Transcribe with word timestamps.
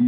El 0.00 0.06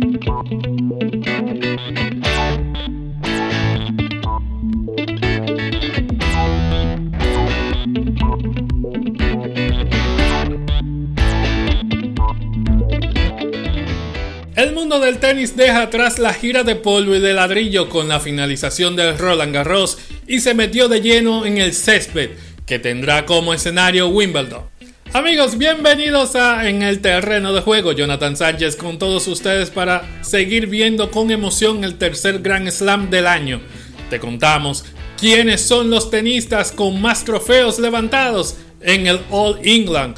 mundo 14.73 14.99
del 14.99 15.19
tenis 15.19 15.57
deja 15.57 15.83
atrás 15.83 16.19
la 16.19 16.33
gira 16.33 16.63
de 16.63 16.75
polvo 16.77 17.15
y 17.15 17.21
de 17.21 17.35
ladrillo 17.35 17.91
con 17.91 18.09
la 18.09 18.19
finalización 18.19 18.97
del 18.97 19.19
Roland 19.19 19.53
Garros 19.53 19.99
y 20.27 20.41
se 20.41 20.55
metió 20.55 20.89
de 20.89 21.03
lleno 21.03 21.45
en 21.45 21.59
el 21.59 21.75
césped, 21.75 22.31
que 22.65 22.79
tendrá 22.79 23.27
como 23.27 23.53
escenario 23.53 24.09
Wimbledon. 24.09 24.72
Amigos, 25.15 25.59
bienvenidos 25.59 26.37
a 26.37 26.67
En 26.71 26.81
el 26.81 27.03
terreno 27.03 27.53
de 27.53 27.61
juego. 27.61 27.93
Jonathan 27.93 28.35
Sánchez 28.35 28.77
con 28.77 28.99
todos 28.99 29.29
ustedes 29.29 29.69
para 29.69 30.09
seguir 30.23 30.69
viendo 30.69 31.11
con 31.11 31.31
emoción 31.31 31.85
el 31.85 31.99
tercer 31.99 32.39
Grand 32.39 32.71
Slam 32.71 33.11
del 33.11 33.27
año. 33.27 33.61
Te 34.09 34.19
contamos 34.19 34.87
quiénes 35.21 35.61
son 35.61 35.91
los 35.91 36.11
tenistas 36.11 36.73
con 36.73 37.03
más 37.03 37.27
trofeos 37.27 37.79
levantados 37.79 38.57
en 38.81 39.07
el 39.07 39.21
All 39.31 39.59
England. 39.63 40.17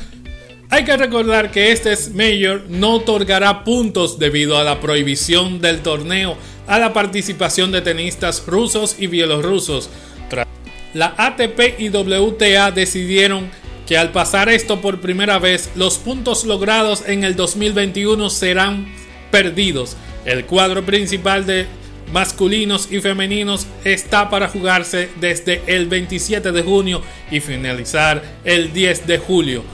Hay 0.70 0.84
que 0.84 0.96
recordar 0.96 1.50
que 1.50 1.72
este 1.72 1.92
Major 2.12 2.62
no 2.68 2.94
otorgará 2.94 3.64
puntos 3.64 4.20
debido 4.20 4.58
a 4.58 4.62
la 4.62 4.80
prohibición 4.80 5.60
del 5.60 5.80
torneo 5.80 6.36
a 6.68 6.78
la 6.78 6.92
participación 6.92 7.72
de 7.72 7.80
tenistas 7.80 8.44
rusos 8.46 8.94
y 9.00 9.08
bielorrusos. 9.08 9.90
La 10.94 11.14
ATP 11.16 11.80
y 11.80 11.88
WTA 11.88 12.70
decidieron 12.70 13.50
que 13.86 13.98
al 13.98 14.12
pasar 14.12 14.48
esto 14.48 14.80
por 14.80 15.00
primera 15.00 15.38
vez, 15.38 15.70
los 15.74 15.98
puntos 15.98 16.44
logrados 16.44 17.04
en 17.06 17.24
el 17.24 17.36
2021 17.36 18.30
serán 18.30 18.86
perdidos. 19.30 19.96
El 20.24 20.46
cuadro 20.46 20.84
principal 20.84 21.44
de 21.44 21.66
masculinos 22.12 22.91
y 22.91 23.00
femeninos 23.00 23.66
está 23.84 24.30
para 24.30 24.48
jugarse 24.48 25.10
desde 25.20 25.62
el 25.66 25.86
27 25.86 26.52
de 26.52 26.62
junio 26.62 27.02
y 27.30 27.41
finalizar 27.41 28.22
el 28.44 28.72
10 28.72 29.06
de 29.06 29.18
julio. 29.18 29.64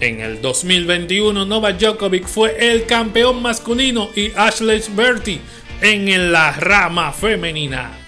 En 0.00 0.20
el 0.20 0.40
2021, 0.40 1.44
Novak 1.44 1.78
Djokovic 1.78 2.26
fue 2.26 2.72
el 2.72 2.86
campeón 2.86 3.42
masculino 3.42 4.10
y 4.14 4.30
Ashley 4.36 4.82
Bertie 4.94 5.40
en 5.80 6.30
la 6.30 6.52
rama 6.52 7.12
femenina. 7.12 8.07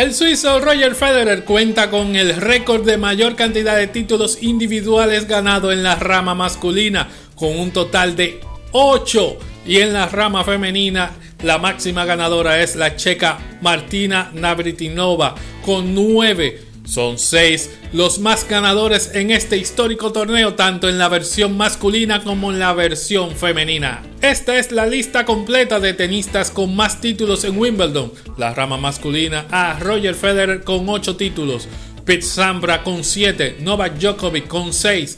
El 0.00 0.14
suizo 0.14 0.60
Roger 0.60 0.94
Federer 0.94 1.44
cuenta 1.44 1.90
con 1.90 2.16
el 2.16 2.34
récord 2.34 2.86
de 2.86 2.96
mayor 2.96 3.36
cantidad 3.36 3.76
de 3.76 3.86
títulos 3.86 4.42
individuales 4.42 5.28
ganados 5.28 5.74
en 5.74 5.82
la 5.82 5.96
rama 5.96 6.34
masculina, 6.34 7.10
con 7.34 7.58
un 7.58 7.70
total 7.70 8.16
de 8.16 8.40
8. 8.72 9.36
Y 9.66 9.76
en 9.80 9.92
la 9.92 10.06
rama 10.06 10.42
femenina, 10.42 11.10
la 11.42 11.58
máxima 11.58 12.06
ganadora 12.06 12.62
es 12.62 12.76
la 12.76 12.96
checa 12.96 13.36
Martina 13.60 14.30
Navratilova, 14.32 15.34
con 15.66 15.94
9. 15.94 16.62
Son 16.86 17.18
6 17.18 17.70
los 17.92 18.20
más 18.20 18.48
ganadores 18.48 19.10
en 19.12 19.30
este 19.30 19.58
histórico 19.58 20.12
torneo, 20.12 20.54
tanto 20.54 20.88
en 20.88 20.96
la 20.96 21.10
versión 21.10 21.58
masculina 21.58 22.24
como 22.24 22.50
en 22.52 22.58
la 22.58 22.72
versión 22.72 23.36
femenina. 23.36 24.00
Esta 24.22 24.58
es 24.58 24.70
la 24.70 24.84
lista 24.84 25.24
completa 25.24 25.80
de 25.80 25.94
tenistas 25.94 26.50
con 26.50 26.76
más 26.76 27.00
títulos 27.00 27.42
en 27.44 27.56
Wimbledon. 27.56 28.12
La 28.36 28.52
rama 28.52 28.76
masculina 28.76 29.46
a 29.50 29.78
Roger 29.80 30.14
Federer 30.14 30.62
con 30.62 30.86
8 30.86 31.16
títulos, 31.16 31.66
Pete 32.04 32.20
Sampras 32.20 32.80
con 32.80 33.02
7, 33.02 33.56
Novak 33.60 33.94
Djokovic 33.94 34.46
con 34.46 34.74
6, 34.74 35.16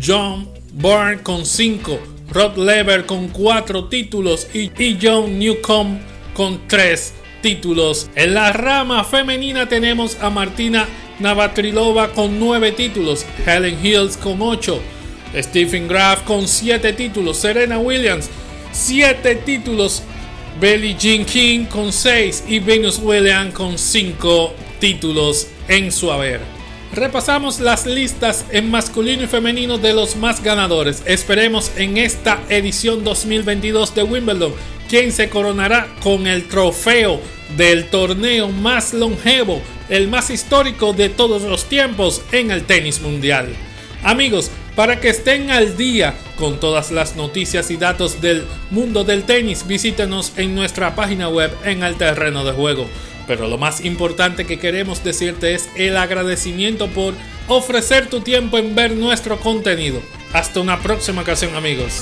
John 0.00 0.48
Byrne 0.74 1.24
con 1.24 1.44
5, 1.44 1.98
Rod 2.30 2.56
Lever 2.56 3.04
con 3.04 3.26
4 3.28 3.88
títulos 3.88 4.46
y, 4.54 4.70
John 5.02 5.40
Newcomb 5.40 5.98
con 6.34 6.60
3 6.68 7.14
títulos. 7.42 8.08
En 8.14 8.34
la 8.34 8.52
rama 8.52 9.02
femenina 9.02 9.68
tenemos 9.68 10.16
a 10.20 10.30
Martina 10.30 10.86
Navratilova 11.18 12.12
con 12.12 12.38
9 12.38 12.70
títulos, 12.72 13.26
Helen 13.44 13.84
Hills 13.84 14.16
con 14.16 14.40
8, 14.40 14.80
Stephen 15.34 15.88
Graf 15.88 16.22
con 16.22 16.46
7 16.46 16.92
títulos, 16.92 17.38
Serena 17.38 17.78
Williams 17.78 18.28
7 18.72 19.36
títulos, 19.36 20.02
Belly 20.60 20.96
Jean 20.98 21.24
King 21.24 21.66
con 21.66 21.92
6 21.92 22.44
y 22.48 22.58
Venus 22.58 22.98
Williams 22.98 23.54
con 23.54 23.78
5 23.78 24.54
títulos 24.80 25.48
en 25.68 25.92
su 25.92 26.10
haber. 26.10 26.40
Repasamos 26.94 27.60
las 27.60 27.86
listas 27.86 28.44
en 28.50 28.70
masculino 28.70 29.22
y 29.22 29.26
femenino 29.26 29.78
de 29.78 29.94
los 29.94 30.16
más 30.16 30.42
ganadores. 30.42 31.02
Esperemos 31.06 31.72
en 31.76 31.96
esta 31.96 32.42
edición 32.48 33.02
2022 33.04 33.94
de 33.94 34.02
Wimbledon 34.02 34.52
quien 34.88 35.10
se 35.10 35.30
coronará 35.30 35.88
con 36.02 36.26
el 36.26 36.48
trofeo 36.48 37.18
del 37.56 37.88
torneo 37.88 38.48
más 38.48 38.92
longevo, 38.92 39.62
el 39.88 40.08
más 40.08 40.28
histórico 40.28 40.92
de 40.92 41.08
todos 41.08 41.42
los 41.42 41.64
tiempos 41.64 42.20
en 42.30 42.50
el 42.50 42.64
tenis 42.64 43.00
mundial. 43.00 43.48
Amigos, 44.02 44.50
para 44.74 45.00
que 45.00 45.10
estén 45.10 45.50
al 45.50 45.76
día 45.76 46.14
con 46.36 46.58
todas 46.58 46.90
las 46.90 47.14
noticias 47.14 47.70
y 47.70 47.76
datos 47.76 48.20
del 48.20 48.44
mundo 48.70 49.04
del 49.04 49.22
tenis, 49.22 49.66
visítenos 49.66 50.32
en 50.36 50.54
nuestra 50.54 50.96
página 50.96 51.28
web 51.28 51.52
en 51.64 51.84
el 51.84 51.94
terreno 51.94 52.44
de 52.44 52.52
juego. 52.52 52.86
Pero 53.28 53.46
lo 53.46 53.58
más 53.58 53.84
importante 53.84 54.44
que 54.44 54.58
queremos 54.58 55.04
decirte 55.04 55.54
es 55.54 55.68
el 55.76 55.96
agradecimiento 55.96 56.88
por 56.88 57.14
ofrecer 57.46 58.08
tu 58.08 58.20
tiempo 58.20 58.58
en 58.58 58.74
ver 58.74 58.96
nuestro 58.96 59.38
contenido. 59.38 60.02
Hasta 60.32 60.60
una 60.60 60.80
próxima 60.80 61.22
ocasión 61.22 61.54
amigos. 61.54 62.00